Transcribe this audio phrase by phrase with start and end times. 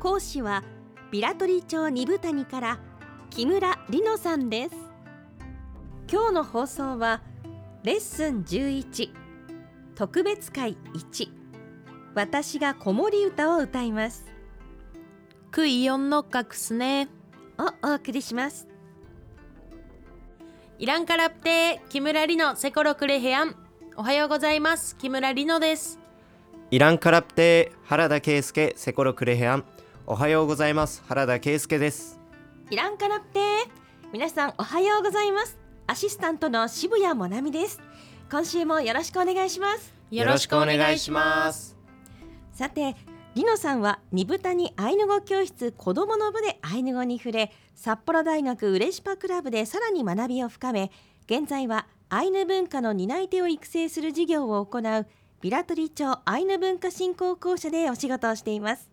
[0.00, 0.64] 講師は
[1.10, 2.78] ビラトリ町二部谷から
[3.28, 4.74] 木村里乃さんです。
[6.10, 7.20] 今日の放送は
[7.82, 9.10] レッスン11
[9.94, 11.28] 特別会1
[12.14, 14.24] 私が子守歌を歌います。
[15.50, 17.10] クイヨンのカクスね。
[17.58, 18.66] をお送りします。
[20.78, 23.54] イランカラプテ木村里乃セコロクレヘアン。
[23.96, 24.96] おはようございます。
[24.96, 25.98] 木村里乃です。
[26.70, 29.64] イランカラプテ原田圭介セコロクレヘアン
[30.12, 31.04] おはようございます。
[31.06, 32.18] 原田圭介です。
[32.68, 33.40] イランカラプテ
[34.12, 35.56] 皆さんおはようございます。
[35.86, 37.80] アシスタントの渋谷もなみです。
[38.28, 39.94] 今週もよろしくお願いします。
[40.10, 41.76] よろしくお願いします。
[42.52, 42.96] さて
[43.36, 50.90] リノさんは二部谷アイヌ語教室子どもの部でアイヌ語に触れ札幌大学ウレシパクラブでさらに学びを深め
[51.26, 55.06] 現在はアイヌ文化の担い手を育成する事業を行う
[55.40, 58.90] ビラトリ町アイヌ文化振興公社でお仕事をしています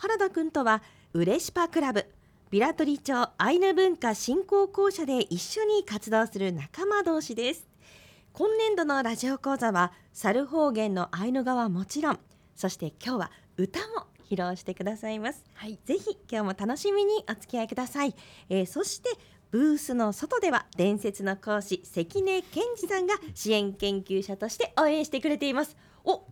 [0.00, 0.80] 原田くんとは
[1.12, 2.06] ウレシパクラブ。
[2.50, 7.66] ビラトリ町アイヌ文化振興公社で一緒に活動する仲間同士です。
[8.32, 12.20] 今年度のラジオ講座は猿方言のアイヌ語はもちろん
[12.54, 15.80] そして今日は歌も披露してくださいます、はい。
[15.84, 18.14] ぜひ今日も楽しみにお付き合いください、
[18.48, 19.10] えーそして
[19.50, 25.76] ブースの外では伝説の講師関根健二さんが支援研究者として応援してくれています。
[26.04, 26.22] お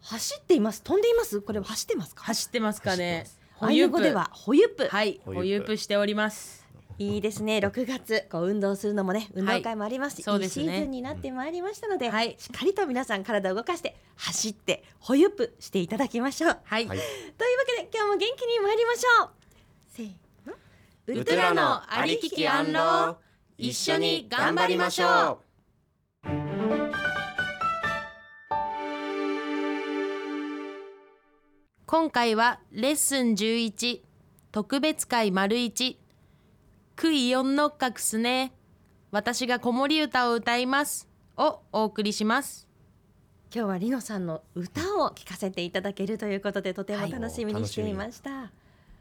[0.00, 0.82] 走っています。
[0.82, 1.40] 飛んでいます？
[1.40, 2.24] これは走ってますか？
[2.24, 3.26] 走ってますかね。
[3.60, 6.66] アイヌ語ではホユップ、はいホユップしております。
[6.98, 7.58] いいですね。
[7.58, 8.26] 6月。
[8.30, 10.64] こう運動するのもね運動会もありますし、そうですね。
[10.64, 12.36] いいシーズンになってまいりましたので、はい。
[12.38, 16.58] しっかりと皆さん体を動かして走ってホユップしていただきましょう。
[16.64, 16.96] はい、はい。
[16.96, 17.04] というわ
[17.76, 19.30] けで今日も元気に参りましょう。
[19.88, 20.08] せー
[20.46, 20.54] の。
[21.20, 23.16] ウトラのありききアンロー
[23.56, 25.47] 一緒に頑張りましょう
[31.90, 34.00] 今回はレッスン11
[34.52, 35.96] 特別会丸1
[36.96, 38.52] クイヨンのカクスね。
[39.10, 41.08] 私が子守歌を歌います。
[41.38, 42.68] をお送りします。
[43.50, 47.10] 今日はリノさんの歌を聴かせていただけるということでとてもはい。
[47.10, 48.52] 楽しみにしていました、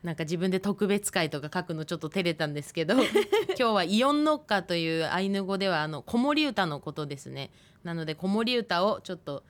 [0.02, 3.04] なんか自分で特別会とか書くのちょっと照れたんですけど 今
[3.58, 7.52] 日はイオンノッカというアイヌ語ではあの子守歌のことですね。
[7.84, 9.44] なので子守歌をちょっと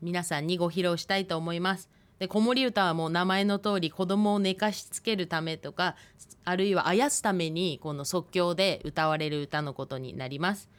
[0.00, 1.90] 皆さんにご披露したいと思います
[2.22, 5.96] で子守歌はもう名前の通り子供を寝かしつけるためとか
[6.44, 10.70] あるいはあやすためにこの即興で歌われる歌のことになります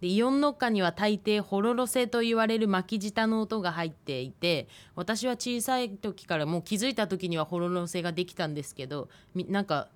[0.00, 4.66] でイオンノッカには大抵ホロロセと言われる巻き舌の音が入っていて
[4.96, 9.86] 私は小さい時からもう気づいた時にはホロロセができたんですけどみなんか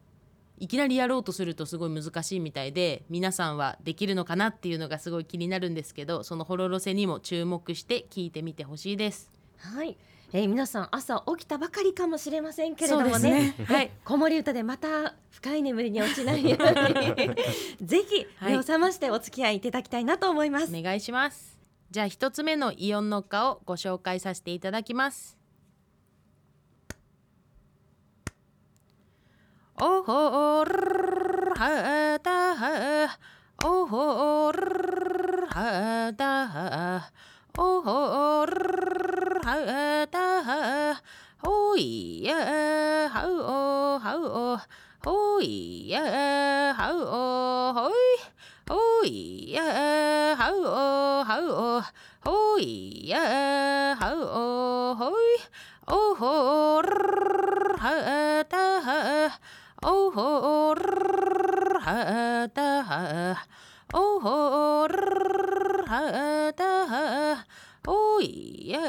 [0.59, 9.33] いきなりやろうとするとすごい難しいみたいで皆さんはできるのかなっていうのがすごい気になるんですけどそのホロロセにも注目して聞いてみてほしいです。
[9.59, 9.97] はい、
[10.33, 13.55] えー皆さん朝起きたばかりかもしれませんけれどもね。
[13.59, 13.65] ね。
[13.65, 13.91] はい。
[14.05, 17.35] 子守歌でまた深い眠りに落ちないように。
[17.87, 18.53] ぜひはい。
[18.53, 21.57] 目を覚ましてお付き合いいただきたいなと思います、お願いします。
[21.91, 25.37] じゃあ一つ目のイオンノッカをご紹介させていただきます。
[29.79, 33.19] おほおはだは
[33.65, 37.13] おほおはうおは
[44.17, 44.59] うお
[45.03, 47.93] ほいやはうおほい
[48.69, 51.45] ほいやはうおはう
[52.27, 55.13] おほいやはうおほい
[55.87, 56.89] おほる
[57.79, 59.39] はだは
[59.83, 63.37] おほるはだは
[63.93, 67.47] おほるはだは
[67.87, 68.81] おいや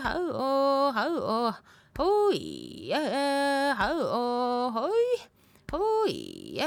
[0.00, 1.54] はうおはうお
[1.96, 2.98] ほいや
[3.76, 4.92] はうおほい
[5.70, 6.66] ほいや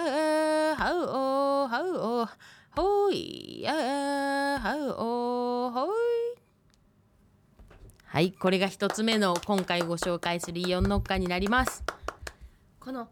[0.75, 5.89] はうおはうおほいやはうおほい
[8.05, 11.83] はいこれが一つ目の今回ご紹介するイオンノッカになります。
[12.79, 13.09] この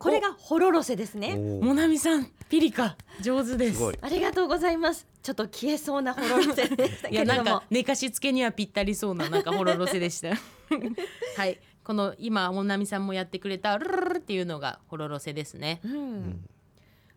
[0.00, 1.36] これがホロロセですね。
[1.36, 3.82] モナミさんピリカ上手です。
[4.00, 5.06] ありがとうございます。
[5.22, 10.30] ちょっと消えそうなほろろせでしたいやなんけれどもか寝かしつけにはぴったりそうななんかほろろせでした。
[11.36, 11.60] はい。
[11.84, 15.80] この今本並さんもやってくれたルルルルっていうのがほろろせですね。
[15.84, 16.48] うん。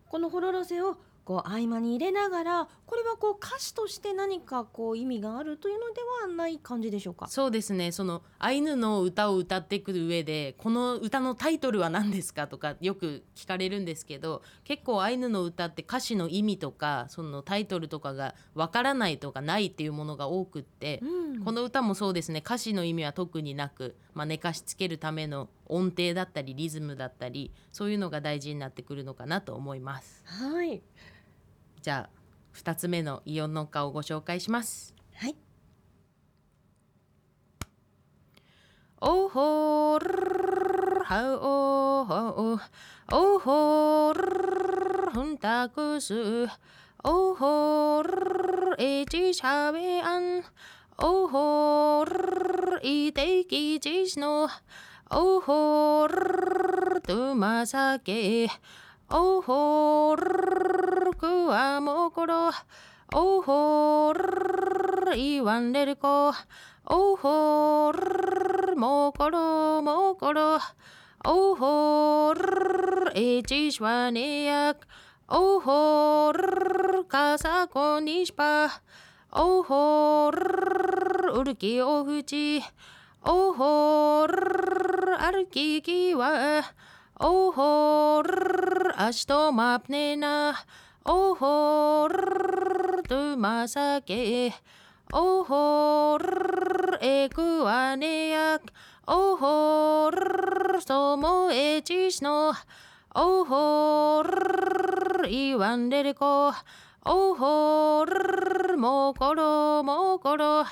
[0.09, 7.27] このほろろせをこう合間に入れながらこれはこう歌詞として何かこう意味があるというのではない感じでしょうか？
[7.27, 7.91] そうですね。
[7.91, 21.43] そのアイヌの歌を歌ってくる上でこの歌のタイトルは何ですかとかよく聞かれるんですけど結構アイヌの歌って歌詞の意味とかそのタイトルとかがわからないとかないっていうものが多くって、うん。
[21.43, 22.41] この歌もそうですね。
[22.45, 30.21] 歌詞の意味は特になく、まあ、寝かしつけるための音程だったりリズムだったりそういうのが大事になってくるのかなと思います。
[30.25, 30.81] はい
[31.83, 34.95] じゃあ2つ目のイオンノッカーをご紹介します。
[35.15, 35.35] はい。
[39.01, 42.57] おほるはおほ
[43.11, 46.13] おほるふんたくす
[47.03, 50.41] おほるえちしゃべあん
[50.97, 54.47] おほるいてきちしの
[55.11, 58.47] おほるとまさけ
[59.09, 60.02] おほる
[61.53, 62.49] くわもころ
[63.13, 66.33] おほるいわんれるこ
[66.87, 70.57] おほるもころもうころ。
[71.23, 74.75] おほるえちしわねや
[75.27, 78.81] おほるかさこにしぱ。
[79.31, 82.63] おほるうるきおふち。
[83.21, 86.63] おほあるききわ。
[87.19, 90.55] おほる足とまぷねな。
[91.05, 94.53] おほるとまさけ
[95.11, 98.61] おほるえくわねや
[99.05, 102.53] おほるそもえちしの
[103.13, 106.53] おほるいわんれれこ
[107.03, 110.63] おほるもころもころ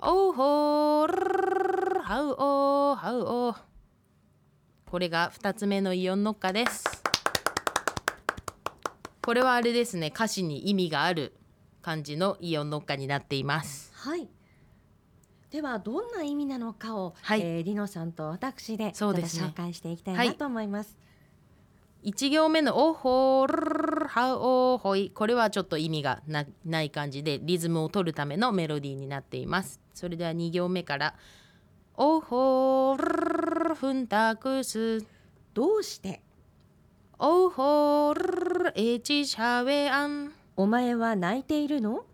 [0.00, 3.54] おほるはうおはうお
[4.88, 6.91] これが2つ目のイオンノッカです
[9.24, 11.32] これはあれですね歌詞に意味がある
[11.80, 13.92] 感じのイオンノッカになっています。
[13.94, 14.28] はい。
[15.50, 17.40] ではどんな意味なのかを、はい。
[17.42, 19.46] えー、リノさんと私でそうですね。
[19.46, 20.96] 紹介していきたいはないと思います。
[22.02, 29.80] 1行目の「おほるはおほい」これはちょっと意味がなない感じでリズムを取るためのメロディーになっています。
[29.94, 31.14] それでは2行目から
[31.94, 35.04] 「おほるふんたくす」
[35.54, 36.22] どうして
[37.20, 42.04] 「おほるえちしゃべあん」お前は泣いているの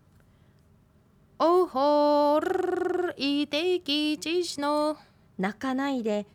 [1.37, 4.97] 「おほるいてきちしの」
[5.37, 6.25] 泣かないで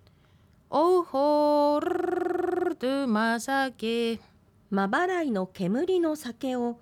[0.70, 4.20] 「おほるとまさけ」
[4.74, 6.80] まばらいの煙の酒を。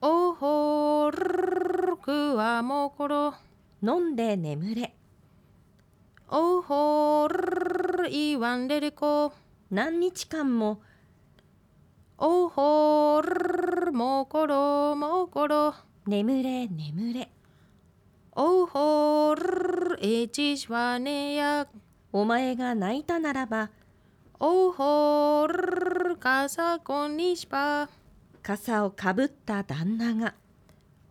[0.00, 3.34] おほるくわもころ。
[3.82, 4.94] 飲んで眠れ。
[6.30, 9.34] おほるいわんれれこ。
[9.70, 10.80] 何日間も
[12.24, 15.74] おほるもころもころ。
[16.06, 17.28] 眠れ眠れ。
[18.36, 21.66] おほるえちしわねや
[22.12, 23.70] お前が泣いたならば。
[24.38, 27.88] おほるかさこにしぱ
[28.40, 30.34] 傘をかぶった旦那が。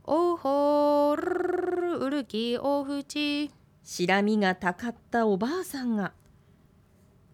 [0.05, 3.51] おほるうるきおふち。
[3.83, 6.13] しらみがたかったおばあさんが。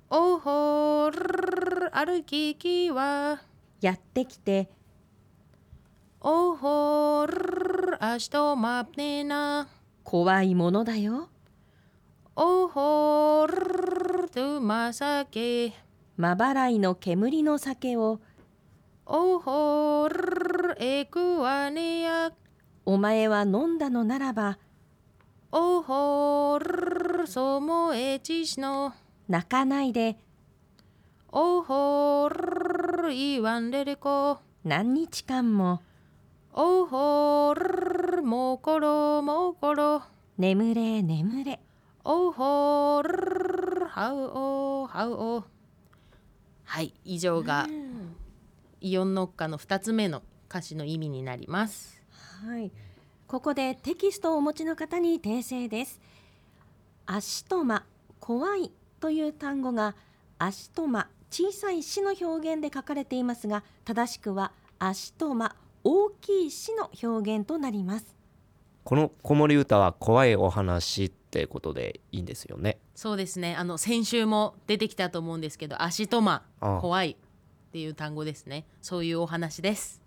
[0.09, 3.39] おほる歩ききは
[3.81, 4.69] やってきて
[6.19, 9.67] おほる足とまぷねな。
[10.03, 11.29] 怖いものだよ。
[12.35, 15.73] おほるとまさけ
[16.15, 18.19] まばらいの煙の酒を
[19.05, 22.31] おほるえくわねや
[22.85, 24.57] お前は飲んだのならば
[25.51, 28.93] おほるそもえちしの。
[29.27, 30.17] 泣かないで。
[31.31, 32.66] おほる
[33.11, 35.81] いわんれれこ何日間も。
[36.53, 40.01] おほるもころもころ。
[40.37, 41.59] 眠れ眠れ。
[42.03, 45.43] おほるはうおはうお
[46.63, 48.15] はい以上がうん
[48.81, 52.01] イオンノッカの2つ目の歌詞の意味になります。
[52.43, 52.71] はい。
[53.27, 55.99] ここでテキストをお持ちの方に訂正です。
[57.05, 57.85] 足と間
[58.19, 59.95] 怖いという単語が
[60.39, 68.15] 足と間小さい死の表現で書かれていますが正しくは足と間大きい死の表現となります。
[68.83, 72.77] この子守歌は怖いお話ってことでいいんですよね。
[72.95, 73.55] そうですね。
[73.55, 76.79] あの先週も出てきたと思うんですけど足とまああ。
[76.79, 78.65] 怖いっていう単語ですね。
[78.81, 80.01] そういうお話です。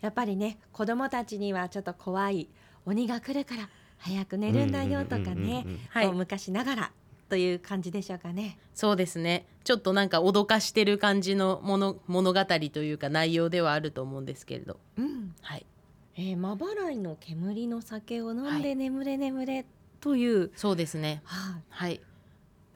[0.00, 2.48] やっぱりね子供たちにはちょっと怖い
[2.86, 5.80] 鬼が来るから早く寝るんだよとかうんうんうんねうん。
[5.90, 6.06] はい。
[6.06, 6.92] こう昔ながら
[7.28, 8.58] という感じでしょうかね。
[8.74, 9.46] そうですね。
[9.64, 14.78] ちょっとなんか脅かしてる感じのもの物語というか内容ではあると思うんですけれど。
[14.96, 15.34] うん。
[15.42, 15.66] はい。
[16.16, 18.62] えー、まばらいの煙の酒を飲んはい。
[18.62, 19.64] で眠れ眠れ
[20.00, 21.22] という、そうですね。
[21.24, 21.62] はい。
[21.68, 22.00] はい。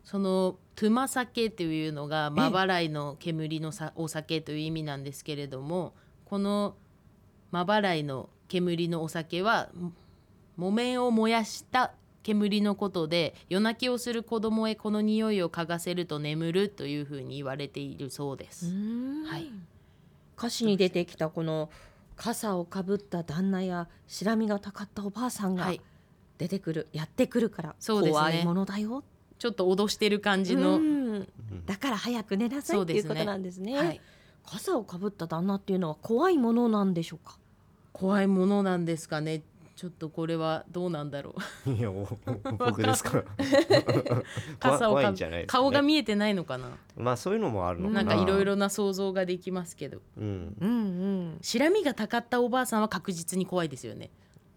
[0.04, 5.94] そのトゥマ酒というのがまばらいの煙のさお酒という意味なんですけれども
[6.24, 6.74] この
[7.50, 9.92] まばらいの煙のお酒はも
[10.56, 11.92] 木綿を燃やした
[12.22, 18.66] 煙のことで夜泣きをする子供へこの匂いを嗅がせると眠るというふうに言われているそうです。
[19.26, 19.50] はい。
[20.38, 21.70] 歌詞に出てきたこの
[22.16, 25.80] 傘をかぶった旦那や白身がたかったおばあさんがはい、
[26.38, 28.12] 出てくる、やってくるからそうですね。
[28.12, 29.04] 怖いものだよ。
[29.38, 31.28] ちょっと脅してる感じの、うん。
[31.66, 33.00] だから早く寝なさいそうですね。
[33.00, 33.76] っていうことなんですね。
[33.76, 34.00] はい、
[34.46, 37.38] 傘をかぶった旦那っていうのは怖いものなんでしょうか？
[37.92, 39.42] 怖いものなんですかね
[39.82, 41.34] ちょっとこれはどうなんだろ
[41.66, 41.70] う。
[41.72, 42.06] いやお
[42.56, 43.24] 僕ですか
[44.60, 45.62] 傘をかぶ怖いんじゃないですかね。
[45.64, 46.68] 顔が見えてないのかな。
[46.96, 48.02] まあそういうのもあるのかな。
[48.04, 49.98] なんかいろいろな想像ができますけど。
[50.16, 50.56] うん。
[50.60, 50.74] うんう
[51.34, 51.38] ん。
[51.42, 54.12] 白身がたかったおばあさんは確実に怖いですよね。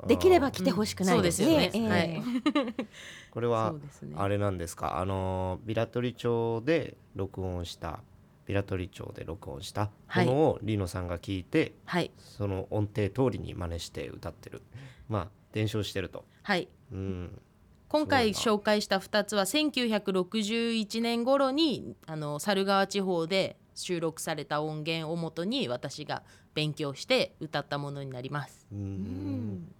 [0.05, 1.65] できれば来てほしくないですね。
[1.65, 1.71] うん。
[1.71, 2.23] すよね。
[2.45, 2.85] ええ。
[3.29, 4.13] そこれはうですね。
[4.15, 4.99] あれなんですか？
[4.99, 8.01] あのビラトリ町で録音した
[8.45, 10.25] ビラトリ町で録音したはい。
[10.25, 12.11] ものをリノさんが聞いて、はい。
[12.17, 14.61] その音程通りに真似して歌ってる。
[15.09, 16.25] まあ伝承してると。
[16.43, 16.67] はい。
[16.91, 17.41] うん。
[17.87, 26.23] 今回紹介した2つは1961年頃にあの猿川地方で収録された音源をもとに私が
[26.53, 28.67] 勉強して歌ったものになります。
[28.71, 28.81] ううん。
[28.81, 29.71] ん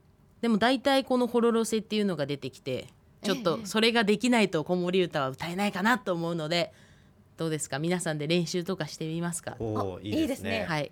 [0.42, 2.88] でも大体この「ホロロセ」っていうのが出てきて
[3.24, 6.72] ちょっとそれができないと子守歌は歌えないかなと思うので
[7.38, 7.80] どうですか？
[7.80, 9.56] 皆さんで練習とかしてみますか？
[9.60, 10.66] おいいですね。
[10.68, 10.92] はい。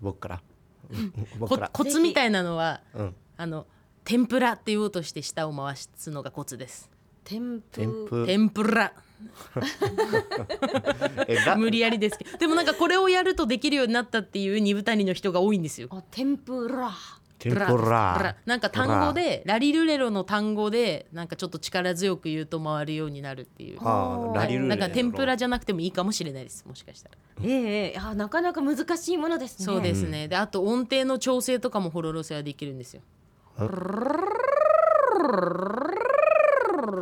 [0.00, 0.42] 僕から？
[1.38, 1.68] 僕こから？
[1.68, 3.14] コツみたいなのはうん。
[3.36, 3.66] あの
[4.04, 6.90] 天ぷらって言おうとして舌を回すのがコツです。
[7.24, 8.26] 天ぷ天ぷ。
[8.26, 8.92] 天ぷら。
[11.56, 12.38] 無理やりですけど。
[12.38, 15.88] でもなんかこれをやるとできるようになったっていう二部谷の人が多いんですよ。
[15.90, 16.90] あ天ぷら。
[17.40, 19.58] 天ぷブラらなんか単語でラ。
[19.58, 23.78] リルレロの単語でなんかちょっと力強く言うと回るようになるっていう。
[23.80, 29.64] ああラリルレなんか天ぷらじじゃなくてもいいかもしれないですもしかしたら、ええあなかなか難しいものですね。
[29.64, 30.28] そうですね。
[30.28, 33.00] であと音程の調整とかもホロロセはできるんですよ。
[33.56, 33.60] っ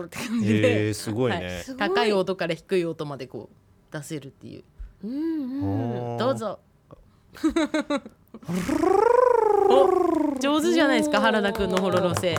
[0.08, 3.56] て感じで、えー、すごいね、すごい高い音から低い音までこう
[3.92, 4.64] 出せるっていう
[5.04, 6.16] うんうん。
[6.16, 6.60] どうぞ
[9.68, 10.07] お
[10.40, 12.38] 上手じゃないですか原田くんのホロロセ。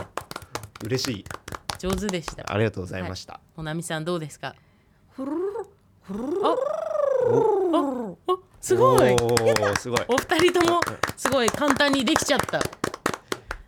[0.84, 1.24] 嬉しい。
[1.78, 2.52] 上手でした。
[2.52, 4.54] ありがとうございました、ほなみさんどうですか？
[5.12, 5.36] ふるる
[6.02, 8.16] ふるるお
[8.60, 9.16] すごい
[9.78, 10.80] すごいお二人とも
[11.16, 12.60] すごい簡単にできちゃった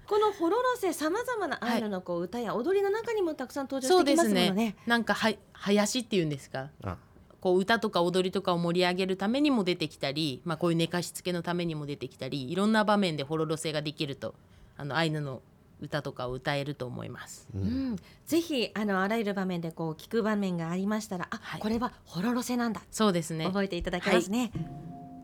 [0.06, 4.76] このホロロセさまざまなアイヌのこう歌や踊りの中にもたくさん登場してきますですねものね。
[4.86, 6.96] なんかは林っていうんですかあ
[7.42, 14.34] こう歌とか踊りとかを盛り上げるためにも出てきたり、まあ、こういう寝かしつけのためにも出てきたりいろんな場面でホロロセができると
[14.76, 15.42] あのアイヌの
[15.80, 17.48] 歌とかを歌えると思います。
[17.52, 17.92] ううん。
[17.94, 17.96] ん、
[18.26, 21.60] ぜひあのあらゆる場面でこう聞く場面がありましたら、あ、はい。
[21.60, 23.46] これはホロロセなんだ、そうですね。
[23.46, 24.52] 覚えていただけますね。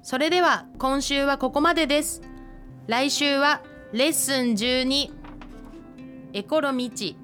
[0.03, 2.23] それでは今週はここまでです。
[2.89, 5.13] 来週はレッスン12
[6.33, 7.17] エコロミチ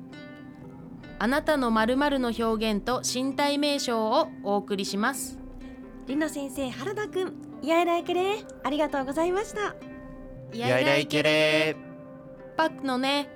[1.18, 5.38] あなたの〇〇の表現と身体名称をお送りします。
[6.06, 9.74] りの先生、原田くん、いやいらいけれ、ありがとうございました。
[10.52, 11.76] いやいらいけれ
[12.56, 13.28] パックのね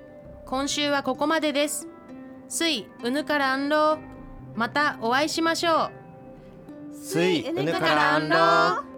[0.45, 1.87] 今週はここまでです。
[2.47, 3.99] スイウヌからアンロー
[4.55, 5.91] またお会いしましょ
[6.93, 6.95] う。
[6.95, 8.88] スイウヌからアンロー